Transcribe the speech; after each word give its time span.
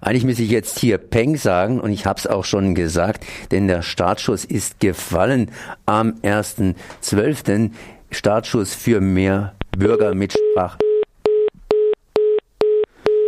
Eigentlich 0.00 0.24
muss 0.24 0.38
ich 0.38 0.50
jetzt 0.50 0.78
hier 0.78 0.98
Peng 0.98 1.36
sagen 1.36 1.80
und 1.80 1.92
ich 1.92 2.06
habe 2.06 2.18
es 2.18 2.26
auch 2.26 2.44
schon 2.44 2.74
gesagt, 2.74 3.24
denn 3.50 3.68
der 3.68 3.82
Startschuss 3.82 4.44
ist 4.44 4.80
gefallen 4.80 5.50
am 5.86 6.14
1.12. 6.22 7.70
Startschuss 8.10 8.74
für 8.74 9.00
mehr 9.00 9.54
Bürgermitsprache. 9.76 10.78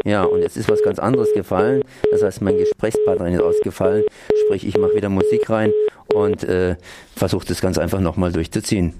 Ja, 0.04 0.22
und 0.22 0.40
jetzt 0.40 0.56
ist 0.56 0.70
was 0.70 0.82
ganz 0.82 0.98
anderes 0.98 1.32
gefallen. 1.34 1.82
Das 2.10 2.22
heißt, 2.22 2.40
mein 2.40 2.56
Gesprächspartner 2.56 3.28
ist 3.28 3.42
ausgefallen. 3.42 4.04
Sprich, 4.44 4.66
ich 4.66 4.78
mache 4.78 4.94
wieder 4.94 5.08
Musik 5.08 5.50
rein 5.50 5.72
und 6.14 6.44
äh, 6.44 6.76
versuche 7.14 7.46
das 7.46 7.60
ganz 7.60 7.76
einfach 7.76 8.00
nochmal 8.00 8.32
durchzuziehen. 8.32 8.94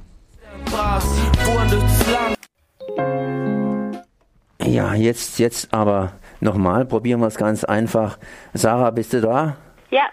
Ja, 4.66 4.94
jetzt, 4.94 5.38
jetzt 5.38 5.72
aber 5.72 6.12
nochmal, 6.40 6.84
probieren 6.84 7.20
wir 7.20 7.26
es 7.26 7.36
ganz 7.36 7.64
einfach. 7.64 8.18
Sarah, 8.54 8.90
bist 8.90 9.12
du 9.12 9.20
da? 9.20 9.56
Ja. 9.90 10.08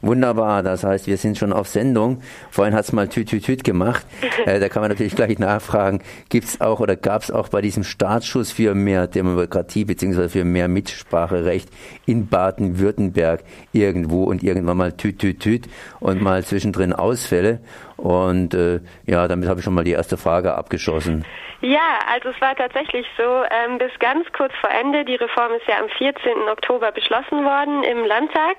Wunderbar, 0.00 0.62
das 0.62 0.84
heißt, 0.84 1.06
wir 1.06 1.16
sind 1.16 1.38
schon 1.38 1.52
auf 1.52 1.68
Sendung. 1.68 2.22
Vorhin 2.50 2.74
hat 2.74 2.84
es 2.84 2.92
mal 2.92 3.08
Tüt, 3.08 3.28
Tüt, 3.28 3.44
Tüt 3.44 3.64
gemacht. 3.64 4.06
Äh, 4.46 4.60
da 4.60 4.68
kann 4.68 4.82
man 4.82 4.90
natürlich 4.90 5.16
gleich 5.16 5.38
nachfragen, 5.40 6.00
gibt 6.28 6.46
es 6.46 6.60
auch 6.60 6.78
oder 6.78 6.94
gab 6.94 7.22
es 7.22 7.30
auch 7.30 7.48
bei 7.48 7.60
diesem 7.60 7.82
Startschuss 7.82 8.52
für 8.52 8.72
mehr 8.74 9.08
Demokratie 9.08 9.84
bzw. 9.84 10.28
für 10.28 10.44
mehr 10.44 10.68
Mitspracherecht 10.68 11.68
in 12.06 12.28
Baden-Württemberg 12.28 13.42
irgendwo 13.72 14.24
und 14.24 14.44
irgendwann 14.44 14.76
mal 14.76 14.92
Tüt, 14.92 15.18
Tüt, 15.18 15.40
Tüt 15.40 15.68
und 15.98 16.22
mal 16.22 16.44
zwischendrin 16.44 16.92
Ausfälle? 16.92 17.60
Und 17.96 18.54
äh, 18.54 18.78
ja, 19.06 19.26
damit 19.26 19.48
habe 19.48 19.58
ich 19.58 19.64
schon 19.64 19.74
mal 19.74 19.82
die 19.82 19.90
erste 19.90 20.16
Frage 20.16 20.54
abgeschossen. 20.54 21.24
Ja, 21.60 21.98
also 22.06 22.28
es 22.28 22.40
war 22.40 22.54
tatsächlich 22.54 23.04
so, 23.16 23.42
ähm, 23.50 23.78
bis 23.78 23.90
ganz 23.98 24.24
kurz 24.32 24.52
vor 24.60 24.70
Ende, 24.70 25.04
die 25.04 25.16
Reform 25.16 25.52
ist 25.54 25.66
ja 25.66 25.80
am 25.80 25.88
14. 25.88 26.48
Oktober 26.48 26.92
beschlossen 26.92 27.44
worden 27.44 27.82
im 27.82 28.04
Landtag, 28.04 28.58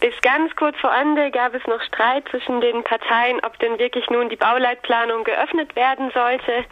bis 0.00 0.14
ganz 0.22 0.54
kurz 0.56 0.76
vor 0.78 0.92
Ende 0.94 1.30
gab 1.30 1.54
es 1.54 1.66
noch 1.66 1.80
Streit 1.82 2.26
zwischen 2.30 2.60
den 2.60 2.82
Parteien, 2.82 3.38
ob 3.44 3.58
denn 3.58 3.78
wirklich 3.78 4.08
nun 4.10 4.28
die 4.28 4.36
Bauleitplanung 4.36 5.24
geöffnet 5.24 5.76
werden 5.76 6.10
sollte. 6.12 6.64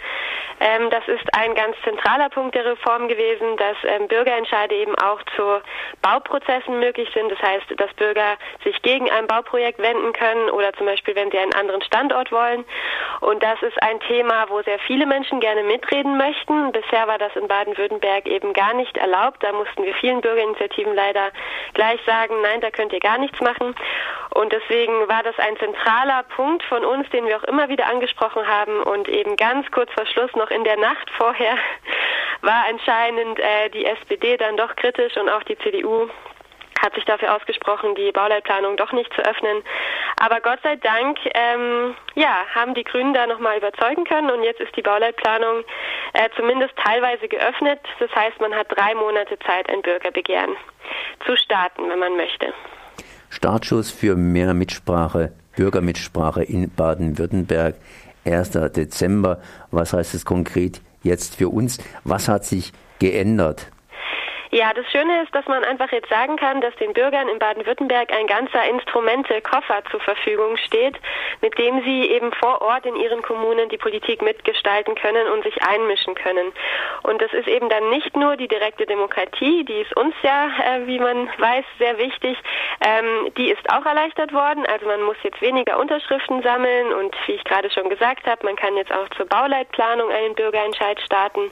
Ähm, 0.61 0.91
das 0.91 1.07
ist 1.07 1.25
ein 1.35 1.55
ganz 1.55 1.77
zentraler 1.85 2.29
Punkt 2.31 2.55
der 2.55 2.65
Reform 2.65 3.09
gewesen, 3.09 3.57
dass 3.57 3.77
ähm, 3.85 4.09
Bürgerentscheide 4.09 4.75
eben 4.75 4.95
auch 4.97 5.23
zu 5.37 5.61
Bauprozessen 6.03 6.81
möglich 6.81 7.09
sind. 7.15 7.31
Das 7.31 7.41
heißt, 7.41 7.67
dass 7.77 7.93
Bürger 7.95 8.37
sich 8.65 8.81
gegen 8.83 9.11
ein 9.11 9.27
Bauprojekt 9.27 9.79
wenden 9.79 10.13
können 10.13 10.51
oder 10.51 10.73
zum 10.75 10.87
Beispiel, 10.87 11.15
wenn 11.15 11.31
sie 11.31 11.39
einen 11.39 11.55
anderen 11.55 11.83
Standort 11.83 12.33
wollen. 12.33 12.65
Und 13.21 13.43
das 13.43 13.61
ist 13.63 13.81
ein 13.83 14.01
Thema, 14.01 14.47
wo 14.49 14.63
sehr 14.63 14.79
viele 14.81 15.07
Menschen 15.07 15.41
gerne 15.41 15.63
mitreden 15.63 16.17
möchten. 16.17 16.73
Bisher 16.73 17.07
war 17.07 17.19
das 17.19 17.35
in 17.37 17.47
Baden-Württemberg 17.47 18.27
eben 18.27 18.53
gar 18.53 18.75
nicht 18.75 18.97
erlaubt. 18.97 19.43
Da 19.43 19.53
mussten 19.53 19.85
wir 19.85 19.95
vielen 19.95 20.21
Bürgerinitiativen 20.21 20.95
leider 20.95 21.31
gleich 21.75 22.01
sagen, 22.05 22.41
nein, 22.43 22.61
da 22.61 22.71
könnt 22.71 22.93
ihr 22.93 23.01
gar 23.01 23.19
nichts 23.19 23.41
machen. 23.41 23.75
Und 24.35 24.53
deswegen 24.53 25.09
war 25.09 25.23
das 25.23 25.39
ein 25.39 25.57
zentraler 25.57 26.23
Punkt 26.25 26.63
von 26.65 26.85
uns, 26.85 27.09
den 27.11 27.27
wir 27.27 27.37
auch 27.37 27.45
immer 27.45 27.69
wieder 27.69 27.87
angesprochen 27.87 28.47
haben 28.47 28.83
und 28.83 29.09
eben 29.09 29.37
ganz 29.37 29.71
kurz 29.71 29.91
vor 29.93 30.07
Schluss 30.07 30.35
noch 30.35 30.48
in 30.51 30.65
der 30.65 30.77
Nacht 30.77 31.11
vorher 31.17 31.57
war 32.43 32.65
anscheinend 32.69 33.39
äh, 33.39 33.71
die 33.71 33.85
SPD 33.85 34.37
dann 34.37 34.57
doch 34.57 34.75
kritisch 34.77 35.17
und 35.17 35.29
auch 35.29 35.43
die 35.45 35.59
CDU 35.59 36.09
hat 36.81 36.95
sich 36.95 37.05
dafür 37.05 37.35
ausgesprochen, 37.35 37.95
die 37.95 38.13
Bauleitplanung 38.13 38.77
doch 38.77 38.93
nicht 38.93 39.13
zu 39.15 39.23
öffnen. 39.23 39.63
Aber 40.17 40.41
Gott 40.41 40.61
sei 40.63 40.77
Dank, 40.77 41.19
ähm, 41.35 41.95
ja, 42.15 42.45
haben 42.55 42.75
die 42.75 42.85
Grünen 42.85 43.15
da 43.15 43.27
nochmal 43.27 43.59
überzeugen 43.59 44.05
können 44.05 44.31
und 44.31 44.43
jetzt 44.43 44.61
ist 44.61 44.75
die 44.77 44.83
Bauleitplanung 44.83 45.65
äh, 46.13 46.29
zumindest 46.37 46.75
teilweise 46.77 47.29
geöffnet. 47.29 47.81
Das 47.99 48.11
heißt, 48.15 48.41
man 48.41 48.55
hat 48.55 48.69
drei 48.71 48.95
Monate 48.95 49.39
Zeit, 49.41 49.69
ein 49.69 49.83
Bürgerbegehren 49.83 50.57
zu 51.27 51.37
starten, 51.37 51.89
wenn 51.89 51.99
man 51.99 52.17
möchte. 52.17 52.53
Startschuss 53.31 53.91
für 53.91 54.17
mehr 54.17 54.55
Mitsprache, 54.55 55.33
Bürgermitsprache 55.57 56.43
in 56.45 56.75
Baden-Württemberg, 56.75 57.75
1. 58.33 58.51
Dezember. 58.75 59.41
Was 59.71 59.93
heißt 59.93 60.15
es 60.15 60.25
konkret 60.25 60.81
jetzt 61.03 61.37
für 61.37 61.49
uns? 61.49 61.79
Was 62.05 62.29
hat 62.29 62.45
sich 62.45 62.73
geändert? 62.99 63.71
Ja, 64.51 64.73
das 64.73 64.91
Schöne 64.91 65.23
ist, 65.23 65.35
dass 65.35 65.47
man 65.47 65.63
einfach 65.63 65.93
jetzt 65.93 66.09
sagen 66.09 66.37
kann, 66.37 66.63
dass 66.63 66.75
den 66.77 66.95
Bürgern 66.95 67.29
in 67.29 67.39
Baden-Württemberg 67.39 68.11
ein 68.13 68.27
ganzer 68.27 68.65
Instrumente-Koffer 68.65 69.83
zur 69.91 70.01
Verfügung 70.01 70.57
steht, 70.57 70.97
mit 71.43 71.59
dem 71.59 71.83
sie 71.85 72.11
eben 72.11 72.33
vor 72.33 72.63
Ort 72.63 72.87
in 72.87 72.97
ihren 72.97 73.21
Kommunen 73.21 73.69
die 73.69 73.77
Politik 73.77 74.23
mitgestalten 74.23 74.95
können 74.95 75.27
und 75.29 75.45
sich 75.45 75.63
einmischen 75.63 76.15
können. 76.15 76.53
Und 77.03 77.21
das 77.21 77.31
ist 77.35 77.47
eben 77.47 77.69
dann 77.69 77.91
nicht 77.91 78.17
nur 78.17 78.37
die 78.37 78.49
direkte 78.49 78.87
Demokratie, 78.87 79.65
die 79.65 79.83
ist 79.83 79.95
uns 79.97 80.15
ja, 80.23 80.47
äh, 80.47 80.87
wie 80.87 80.99
man 80.99 81.29
weiß, 81.39 81.65
sehr 81.79 81.99
wichtig. 81.99 82.39
Ähm, 82.81 83.31
die 83.37 83.51
ist 83.51 83.71
auch 83.71 83.85
erleichtert 83.85 84.33
worden. 84.33 84.65
Also 84.67 84.87
man 84.87 85.03
muss 85.03 85.17
jetzt 85.25 85.43
weniger 85.43 85.79
Unterschriften 85.79 86.43
sammeln 86.43 86.95
und 86.95 87.15
wie 87.27 87.33
ich 87.33 87.45
gerade 87.45 87.71
schon 87.71 87.91
gesagt 87.91 88.27
habe, 88.27 88.47
man 88.47 88.57
kann 88.57 88.77
jetzt 88.79 88.93
auch 88.93 89.09
zur 89.11 89.27
Bauleitplanung 89.27 90.11
einen 90.11 90.35
Bürgerentscheid 90.35 91.01
starten. 91.03 91.51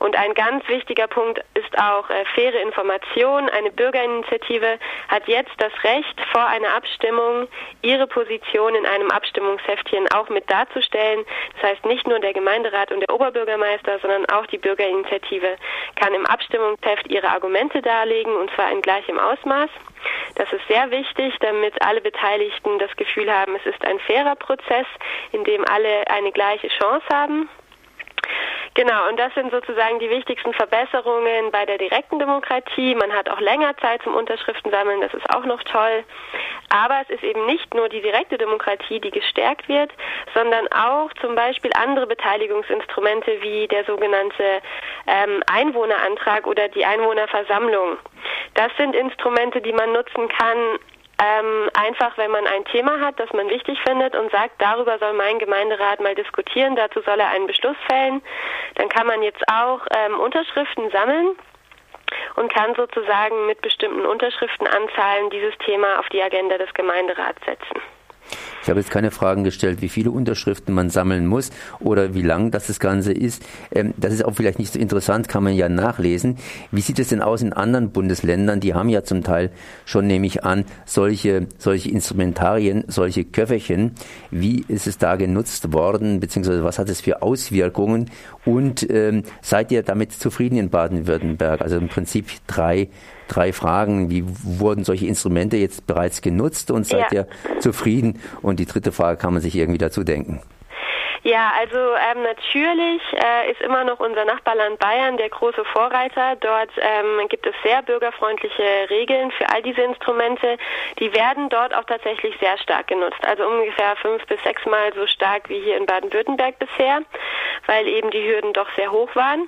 Und 0.00 0.16
ein 0.16 0.32
ganz 0.32 0.66
wichtiger 0.66 1.06
Punkt 1.06 1.44
ist 1.52 1.78
auch 1.78 2.08
äh, 2.08 2.24
faire 2.34 2.58
Information. 2.62 3.50
Eine 3.50 3.70
Bürgerinitiative 3.70 4.78
hat 5.08 5.28
jetzt 5.28 5.52
das 5.58 5.72
Recht, 5.84 6.18
vor 6.32 6.46
einer 6.46 6.74
Abstimmung 6.74 7.48
ihre 7.82 8.06
Position 8.06 8.74
in 8.74 8.86
einem 8.86 9.10
Abstimmungsheftchen 9.10 10.10
auch 10.12 10.30
mit 10.30 10.50
darzustellen. 10.50 11.26
Das 11.54 11.70
heißt, 11.70 11.84
nicht 11.84 12.08
nur 12.08 12.18
der 12.18 12.32
Gemeinderat 12.32 12.90
und 12.92 13.00
der 13.00 13.14
Oberbürgermeister, 13.14 13.98
sondern 13.98 14.24
auch 14.30 14.46
die 14.46 14.56
Bürgerinitiative 14.56 15.56
kann 15.96 16.14
im 16.14 16.24
Abstimmungsheft 16.24 17.06
ihre 17.10 17.28
Argumente 17.28 17.82
darlegen 17.82 18.34
und 18.34 18.50
zwar 18.54 18.72
in 18.72 18.80
gleichem 18.80 19.18
Ausmaß. 19.18 19.68
Das 20.36 20.50
ist 20.50 20.66
sehr 20.66 20.90
wichtig, 20.90 21.34
damit 21.40 21.74
alle 21.82 22.00
Beteiligten 22.00 22.78
das 22.78 22.94
Gefühl 22.96 23.30
haben, 23.30 23.54
es 23.56 23.66
ist 23.66 23.84
ein 23.84 23.98
fairer 24.00 24.36
Prozess, 24.36 24.86
in 25.32 25.44
dem 25.44 25.62
alle 25.66 26.08
eine 26.08 26.32
gleiche 26.32 26.68
Chance 26.68 27.04
haben. 27.12 27.50
Genau, 28.80 29.10
und 29.10 29.20
das 29.20 29.34
sind 29.34 29.50
sozusagen 29.50 29.98
die 29.98 30.08
wichtigsten 30.08 30.54
Verbesserungen 30.54 31.50
bei 31.50 31.66
der 31.66 31.76
direkten 31.76 32.18
Demokratie. 32.18 32.94
Man 32.94 33.12
hat 33.12 33.28
auch 33.28 33.38
länger 33.38 33.76
Zeit 33.76 34.02
zum 34.02 34.14
Unterschriften 34.14 34.70
sammeln, 34.70 35.02
das 35.02 35.12
ist 35.12 35.28
auch 35.36 35.44
noch 35.44 35.62
toll. 35.64 36.02
Aber 36.70 37.02
es 37.02 37.10
ist 37.10 37.22
eben 37.22 37.44
nicht 37.44 37.74
nur 37.74 37.90
die 37.90 38.00
direkte 38.00 38.38
Demokratie, 38.38 38.98
die 38.98 39.10
gestärkt 39.10 39.68
wird, 39.68 39.90
sondern 40.32 40.66
auch 40.72 41.12
zum 41.20 41.34
Beispiel 41.34 41.70
andere 41.74 42.06
Beteiligungsinstrumente 42.06 43.42
wie 43.42 43.68
der 43.68 43.84
sogenannte 43.84 44.62
ähm, 45.06 45.42
Einwohnerantrag 45.52 46.46
oder 46.46 46.68
die 46.68 46.86
Einwohnerversammlung. 46.86 47.98
Das 48.54 48.74
sind 48.78 48.96
Instrumente, 48.96 49.60
die 49.60 49.74
man 49.74 49.92
nutzen 49.92 50.26
kann, 50.28 50.78
ähm, 51.22 51.70
einfach, 51.74 52.16
wenn 52.16 52.30
man 52.30 52.46
ein 52.46 52.64
Thema 52.66 53.00
hat, 53.00 53.20
das 53.20 53.32
man 53.32 53.48
wichtig 53.48 53.78
findet 53.86 54.16
und 54.16 54.30
sagt, 54.30 54.54
darüber 54.58 54.98
soll 54.98 55.12
mein 55.12 55.38
Gemeinderat 55.38 56.00
mal 56.00 56.14
diskutieren, 56.14 56.76
dazu 56.76 57.00
soll 57.02 57.20
er 57.20 57.28
einen 57.28 57.46
Beschluss 57.46 57.76
fällen, 57.88 58.22
dann 58.76 58.88
kann 58.88 59.06
man 59.06 59.22
jetzt 59.22 59.42
auch 59.52 59.80
ähm, 59.94 60.18
Unterschriften 60.18 60.90
sammeln 60.90 61.36
und 62.36 62.52
kann 62.52 62.74
sozusagen 62.74 63.46
mit 63.46 63.60
bestimmten 63.60 64.06
Unterschriftenanzahlen 64.06 65.30
dieses 65.30 65.56
Thema 65.58 65.98
auf 66.00 66.08
die 66.08 66.22
Agenda 66.22 66.56
des 66.58 66.72
Gemeinderats 66.74 67.44
setzen. 67.44 67.80
Ich 68.62 68.68
habe 68.68 68.80
jetzt 68.80 68.90
keine 68.90 69.10
Fragen 69.10 69.44
gestellt, 69.44 69.80
wie 69.80 69.88
viele 69.88 70.10
Unterschriften 70.10 70.74
man 70.74 70.90
sammeln 70.90 71.26
muss 71.26 71.50
oder 71.78 72.14
wie 72.14 72.22
lang 72.22 72.50
das, 72.50 72.66
das 72.66 72.78
Ganze 72.78 73.12
ist. 73.12 73.42
Ähm, 73.72 73.94
das 73.96 74.12
ist 74.12 74.24
auch 74.24 74.34
vielleicht 74.34 74.58
nicht 74.58 74.72
so 74.72 74.78
interessant, 74.78 75.28
kann 75.28 75.44
man 75.44 75.54
ja 75.54 75.68
nachlesen. 75.68 76.36
Wie 76.70 76.80
sieht 76.80 76.98
es 76.98 77.08
denn 77.08 77.22
aus 77.22 77.42
in 77.42 77.52
anderen 77.52 77.90
Bundesländern? 77.90 78.60
Die 78.60 78.74
haben 78.74 78.88
ja 78.88 79.02
zum 79.02 79.22
Teil 79.22 79.50
schon, 79.84 80.06
nehme 80.06 80.26
ich 80.26 80.44
an, 80.44 80.64
solche, 80.84 81.46
solche 81.58 81.90
Instrumentarien, 81.90 82.84
solche 82.86 83.24
Köfferchen. 83.24 83.92
Wie 84.30 84.64
ist 84.68 84.86
es 84.86 84.98
da 84.98 85.16
genutzt 85.16 85.72
worden, 85.72 86.20
beziehungsweise 86.20 86.62
was 86.64 86.78
hat 86.78 86.88
es 86.90 87.00
für 87.00 87.22
Auswirkungen? 87.22 88.10
Und 88.44 88.88
ähm, 88.90 89.22
seid 89.40 89.72
ihr 89.72 89.82
damit 89.82 90.12
zufrieden 90.12 90.58
in 90.58 90.70
Baden-Württemberg? 90.70 91.62
Also 91.62 91.76
im 91.76 91.88
Prinzip 91.88 92.26
drei 92.46 92.88
drei 93.30 93.52
Fragen. 93.52 94.10
Wie 94.10 94.24
wurden 94.26 94.84
solche 94.84 95.06
Instrumente 95.06 95.56
jetzt 95.56 95.86
bereits 95.86 96.22
genutzt 96.22 96.70
und 96.70 96.86
seid 96.86 97.12
ja. 97.12 97.20
ihr 97.20 97.60
zufrieden? 97.60 98.20
Und 98.42 98.60
die 98.60 98.66
dritte 98.66 98.92
Frage 98.92 99.18
kann 99.18 99.32
man 99.32 99.42
sich 99.42 99.56
irgendwie 99.56 99.78
dazu 99.78 100.04
denken. 100.04 100.42
Ja, 101.22 101.52
also 101.58 101.76
ähm, 101.76 102.22
natürlich 102.22 103.02
äh, 103.12 103.50
ist 103.50 103.60
immer 103.60 103.84
noch 103.84 104.00
unser 104.00 104.24
Nachbarland 104.24 104.78
Bayern 104.78 105.18
der 105.18 105.28
große 105.28 105.64
Vorreiter. 105.66 106.36
Dort 106.36 106.70
ähm, 106.78 107.28
gibt 107.28 107.46
es 107.46 107.54
sehr 107.62 107.82
bürgerfreundliche 107.82 108.88
Regeln 108.88 109.30
für 109.32 109.46
all 109.50 109.60
diese 109.62 109.82
Instrumente. 109.82 110.56
Die 110.98 111.12
werden 111.12 111.50
dort 111.50 111.74
auch 111.74 111.84
tatsächlich 111.84 112.34
sehr 112.40 112.56
stark 112.56 112.86
genutzt. 112.86 113.20
Also 113.22 113.46
ungefähr 113.46 113.96
fünf 113.96 114.24
bis 114.26 114.42
sechsmal 114.42 114.94
so 114.94 115.06
stark 115.06 115.50
wie 115.50 115.60
hier 115.60 115.76
in 115.76 115.84
Baden-Württemberg 115.84 116.58
bisher, 116.58 117.02
weil 117.66 117.86
eben 117.86 118.10
die 118.10 118.26
Hürden 118.26 118.54
doch 118.54 118.68
sehr 118.76 118.90
hoch 118.90 119.14
waren. 119.14 119.46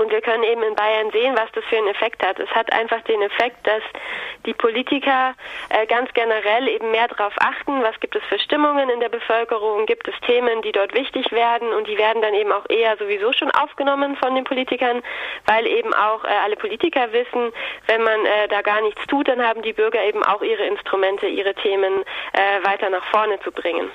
Und 0.00 0.10
wir 0.10 0.22
können 0.22 0.44
eben 0.44 0.62
in 0.62 0.74
Bayern 0.74 1.10
sehen, 1.10 1.36
was 1.36 1.52
das 1.52 1.62
für 1.64 1.76
einen 1.76 1.88
Effekt 1.88 2.24
hat. 2.24 2.40
Es 2.40 2.48
hat 2.52 2.72
einfach 2.72 3.02
den 3.02 3.20
Effekt, 3.20 3.66
dass 3.66 3.82
die 4.46 4.54
Politiker 4.54 5.34
äh, 5.68 5.86
ganz 5.86 6.10
generell 6.14 6.68
eben 6.68 6.90
mehr 6.90 7.06
darauf 7.06 7.34
achten, 7.38 7.82
was 7.82 8.00
gibt 8.00 8.16
es 8.16 8.22
für 8.24 8.38
Stimmungen 8.38 8.88
in 8.88 9.00
der 9.00 9.10
Bevölkerung, 9.10 9.84
gibt 9.84 10.08
es 10.08 10.14
Themen, 10.22 10.62
die 10.62 10.72
dort 10.72 10.94
wichtig 10.94 11.30
werden 11.32 11.74
und 11.74 11.86
die 11.86 11.98
werden 11.98 12.22
dann 12.22 12.32
eben 12.32 12.50
auch 12.50 12.64
eher 12.70 12.96
sowieso 12.96 13.34
schon 13.34 13.50
aufgenommen 13.50 14.16
von 14.16 14.34
den 14.34 14.44
Politikern, 14.44 15.02
weil 15.44 15.66
eben 15.66 15.92
auch 15.92 16.24
äh, 16.24 16.28
alle 16.28 16.56
Politiker 16.56 17.12
wissen, 17.12 17.52
wenn 17.86 18.02
man 18.02 18.24
äh, 18.24 18.48
da 18.48 18.62
gar 18.62 18.80
nichts 18.80 19.06
tut, 19.06 19.28
dann 19.28 19.46
haben 19.46 19.60
die 19.60 19.74
Bürger 19.74 20.02
eben 20.02 20.24
auch 20.24 20.40
ihre 20.40 20.64
Instrumente, 20.64 21.26
ihre 21.26 21.52
Themen 21.52 22.04
äh, 22.32 22.64
weiter 22.66 22.88
nach 22.88 23.04
vorne 23.10 23.38
zu 23.40 23.52
bringen. 23.52 23.90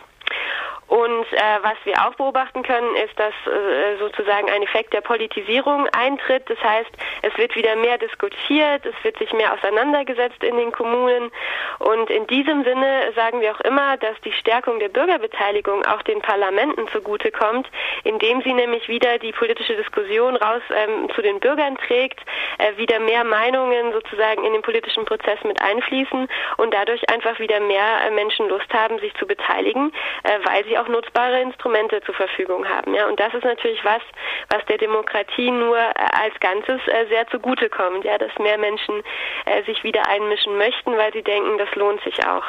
Und 0.88 1.26
äh, 1.34 1.64
was 1.64 1.78
wir 1.84 1.96
auch 2.06 2.14
beobachten 2.16 2.62
können, 2.62 2.96
ist, 2.96 3.18
dass 3.20 3.34
äh, 3.48 3.98
sozusagen 3.98 4.50
ein 4.52 4.62
Effekt 4.62 4.94
der 4.94 5.02
Politisierung 5.02 5.88
eintritt. 5.90 6.48
Das 6.48 6.62
heißt, 6.62 6.92
es 7.24 7.36
wird 7.38 7.56
wieder 7.56 7.76
mehr 7.76 7.98
diskutiert, 7.98 8.86
es 8.86 8.96
wird 9.04 9.18
sich 9.18 9.34
mehr 9.34 9.54
auseinandergesetzt 9.54 10.44
in 10.44 10.58
den 10.58 10.72
Kommunen. 10.72 11.32
Und 11.80 12.10
in 12.12 12.28
diesem 12.28 12.64
Sinne 12.64 13.12
sagen 13.16 13.42
wir 13.42 13.56
auch 13.56 13.62
immer, 13.62 13.98
dass 13.98 14.20
die 14.22 14.32
Stärkung 14.32 14.80
der 14.80 14.90
Bürgerbeteiligung 14.90 15.84
auch 15.86 16.04
den 16.04 16.22
Parlamenten 16.22 16.88
zugutekommt, 16.90 17.68
indem 18.04 18.42
sie 18.44 18.54
nämlich 18.54 18.88
wieder 18.88 19.18
die 19.18 19.32
politische 19.32 19.76
Diskussion 19.76 20.36
raus 20.36 20.62
ähm, 20.70 21.10
zu 21.16 21.22
den 21.24 21.40
Bürgern 21.40 21.78
trägt, 21.78 22.20
äh, 22.60 22.78
wieder 22.78 23.00
mehr 23.00 23.24
Meinungen 23.24 23.92
sozusagen 23.92 24.44
in 24.44 24.54
den 24.54 24.62
politischen 24.62 25.06
Prozess 25.06 25.40
mit 25.44 25.62
einfließen 25.62 26.28
und 26.58 26.74
dadurch 26.74 27.10
einfach 27.10 27.40
wieder 27.40 27.60
mehr 27.60 28.06
äh, 28.06 28.12
Menschen 28.12 28.48
Lust 28.50 28.72
haben, 28.72 29.00
sich 29.00 29.14
zu 29.16 29.26
beteiligen, 29.26 29.92
äh, 30.24 30.40
weil 30.44 30.64
sie 30.66 30.75
auch 30.78 30.88
nutzbare 30.88 31.42
Instrumente 31.42 32.02
zur 32.02 32.16
Verfügung 32.16 32.68
haben. 32.68 32.94
Ja, 32.94 33.08
und 33.08 33.20
das 33.20 33.34
ist 33.34 33.44
natürlich 33.44 33.84
was, 33.84 34.02
was 34.50 34.66
der 34.66 34.78
Demokratie 34.78 35.52
nur 35.52 35.78
äh, 35.78 35.94
als 35.98 36.40
Ganzes 36.40 36.82
äh, 36.88 37.08
sehr 37.10 37.28
zugutekommt. 37.28 38.04
Ja, 38.06 38.18
dass 38.18 38.32
mehr 38.40 38.58
Menschen 38.58 39.02
äh, 39.46 39.64
sich 39.64 39.84
wieder 39.84 40.08
einmischen 40.08 40.58
möchten, 40.58 40.98
weil 40.98 41.12
sie 41.14 41.24
denken, 41.24 41.58
das 41.58 41.74
lohnt 41.76 42.02
sich 42.04 42.26
auch. 42.26 42.46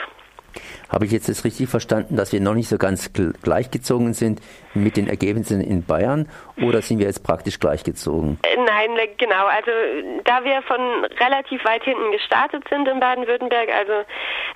Habe 0.89 1.05
ich 1.05 1.13
jetzt 1.13 1.29
das 1.29 1.45
richtig 1.45 1.69
verstanden, 1.69 2.17
dass 2.17 2.33
wir 2.33 2.41
noch 2.41 2.55
nicht 2.55 2.69
so 2.69 2.79
ganz 2.79 3.11
gleichgezogen 3.43 4.15
sind 4.15 4.41
mit 4.75 4.97
den 4.97 5.09
Ergebnissen 5.09 5.61
in 5.61 5.85
Bayern 5.85 6.29
oder 6.61 6.81
sind 6.83 6.99
wir 6.99 7.07
jetzt 7.07 7.23
praktisch 7.23 7.59
gleichgezogen? 7.61 8.39
Ne, 8.85 9.09
genau. 9.17 9.47
Also 9.47 9.71
da 10.25 10.45
wir 10.45 10.63
von 10.63 11.05
relativ 11.05 11.65
weit 11.65 11.85
hinten 11.85 12.13
gestartet 12.13 12.65
sind 12.69 12.87
in 12.87 13.01
Baden-Württemberg, 13.01 13.71
also 13.73 14.05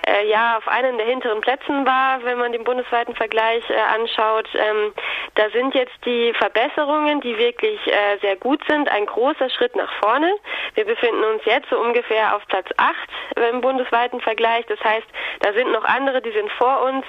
äh, 0.07 0.29
ja 0.29 0.57
auf 0.57 0.67
einem 0.67 0.97
der 0.97 1.07
hinteren 1.07 1.41
Plätzen 1.41 1.85
war, 1.85 2.23
wenn 2.23 2.37
man 2.37 2.51
den 2.51 2.63
bundesweiten 2.63 3.15
Vergleich 3.15 3.67
äh, 3.69 3.73
anschaut, 3.73 4.47
ähm, 4.53 4.93
da 5.35 5.49
sind 5.49 5.73
jetzt 5.73 5.97
die 6.05 6.33
Verbesserungen, 6.33 7.21
die 7.21 7.37
wirklich 7.37 7.79
äh, 7.87 8.17
sehr 8.21 8.35
gut 8.35 8.61
sind, 8.67 8.89
ein 8.89 9.05
großer 9.05 9.49
Schritt 9.49 9.75
nach 9.75 9.91
vorne. 10.01 10.31
Wir 10.75 10.85
befinden 10.85 11.23
uns 11.23 11.43
jetzt 11.45 11.69
so 11.69 11.79
ungefähr 11.79 12.35
auf 12.35 12.45
Platz 12.47 12.67
8 12.77 12.95
im 13.51 13.61
bundesweiten 13.61 14.21
Vergleich. 14.21 14.65
Das 14.67 14.79
heißt, 14.83 15.07
da 15.39 15.53
sind 15.53 15.71
noch 15.71 15.85
andere, 15.85 16.21
die 16.21 16.31
sind 16.31 16.51
vor 16.51 16.81
uns. 16.83 17.05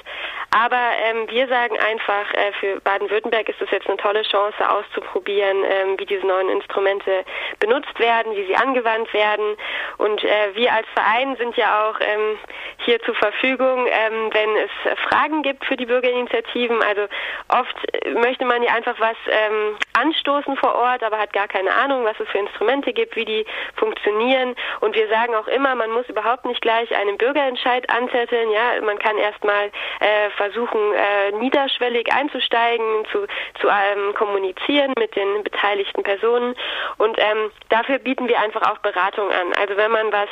Aber 0.51 0.81
ähm, 1.05 1.29
wir 1.29 1.49
sagen 1.49 1.77
einfach, 1.79 2.33
äh, 2.35 2.53
für 2.61 2.81
Baden-Württemberg 2.81 3.49
ist 3.49 3.61
es 3.61 3.71
jetzt 3.71 3.89
eine 3.89 3.97
tolle 3.97 4.23
Chance 4.23 4.69
auszuprobieren, 4.69 5.65
ähm, 5.65 5.99
wie 5.99 6.07
diese 6.07 6.27
neuen 6.27 6.49
Instrumente 6.51 7.11
benutzt 7.59 7.99
werden, 7.99 8.35
wie 8.35 8.47
sie 8.47 8.57
angewandt 8.57 9.13
werden. 9.13 9.57
Und 9.99 10.23
äh, 10.25 10.55
wir 10.55 10.73
als 10.73 10.87
Verein 10.95 11.37
sind 11.37 11.57
ja 11.57 11.89
auch 11.89 12.01
ähm, 12.01 12.39
hier 12.85 13.01
zur 13.03 13.15
Verfügung, 13.15 13.87
ähm, 13.87 14.31
wenn 14.33 14.57
es 14.57 14.99
Fragen 15.09 15.43
gibt 15.43 15.65
für 15.65 15.77
die 15.77 15.87
Bürgerinitiativen. 15.87 16.83
Also 16.83 17.03
oft 17.49 17.77
möchte 18.15 18.45
man 18.45 18.63
ja 18.63 18.75
einfach 18.75 18.99
was 18.99 19.17
ähm, 19.29 19.77
anstoßen 19.99 20.57
vor 20.57 20.75
Ort, 20.75 21.03
aber 21.03 21.19
hat 21.19 21.33
gar 21.33 21.49
keine 21.49 21.73
Ahnung, 21.75 22.05
was 22.05 22.19
es 22.21 22.29
für 22.29 22.39
Instrumente 22.39 22.93
gibt, 22.93 23.17
wie 23.17 23.25
die 23.25 23.47
funktionieren. 23.77 24.55
Und 24.81 24.95
wir 24.95 25.09
sagen 25.09 25.35
auch 25.35 25.49
immer, 25.49 25.75
man 25.75 25.91
muss 25.91 26.09
überhaupt 26.09 26.45
nicht 26.45 26.61
gleich 26.63 26.95
einen 26.95 27.19
Bürgerentscheid 27.19 27.89
anzetteln. 27.91 28.51
Ja, 28.51 28.81
man 28.83 28.99
kann 28.99 29.17
erstmal 29.19 29.67
äh, 30.01 30.31
versuchen, 30.37 30.81
äh, 30.95 31.33
niederschwellig 31.33 32.13
einzusteigen, 32.13 33.05
zu, 33.11 33.27
zu 33.61 33.69
ähm, 33.69 34.15
kommunizieren 34.15 34.93
mit 34.99 35.15
den 35.17 35.43
beteiligten 35.43 36.03
Personen. 36.03 36.55
Und 36.99 37.19
ähm, 37.19 37.51
dafür 37.69 37.99
bieten 37.99 38.29
wir 38.29 38.41
einfach 38.41 38.63
auch 38.71 38.79
Beratung 38.79 39.31
an. 39.31 39.53
Also 39.59 39.77
wenn 39.77 39.91
man 39.91 40.13
was 40.13 40.29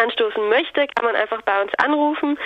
anstoßen 0.00 0.48
möchte, 0.48 0.86
kann 0.94 1.04
man 1.04 1.16
einfach 1.16 1.42
bei 1.42 1.62
uns 1.62 1.72
anrufen. 1.78 2.38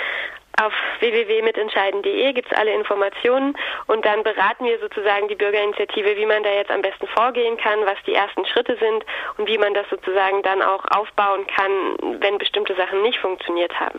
Auf 0.61 0.73
www.mitentscheiden.de 0.99 2.33
gibt 2.35 2.53
es 2.53 2.59
alle 2.59 2.75
Informationen 2.75 3.57
und 3.87 4.05
dann 4.05 4.23
beraten 4.23 4.67
wir 4.67 4.79
sozusagen 4.79 5.27
die 5.29 5.37
Bürgerinitiative, 5.37 6.17
wie 6.17 6.27
man 6.27 6.43
da 6.43 6.51
jetzt 6.51 6.71
am 6.71 6.83
besten 6.83 7.07
vorgehen 7.07 7.57
kann, 7.57 7.79
was 7.87 7.97
die 8.07 8.13
ersten 8.15 8.45
Schritte 8.45 8.77
sind 8.77 9.07
und 9.39 9.49
wie 9.49 9.57
man 9.57 9.73
das 9.73 9.89
sozusagen 9.89 10.43
dann 10.43 10.61
auch 10.61 10.85
aufbauen 10.91 11.47
kann, 11.47 11.71
wenn 12.21 12.37
bestimmte 12.37 12.77
Sachen 12.77 13.01
nicht 13.03 13.19
funktioniert 13.21 13.73
haben. 13.81 13.99